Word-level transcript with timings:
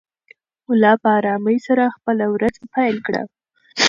ملا 0.67 0.93
په 1.01 1.09
ارامۍ 1.19 1.57
سره 1.67 1.93
خپله 1.95 2.25
ورځ 2.35 2.55
پیل 2.73 2.95
کړه. 3.05 3.21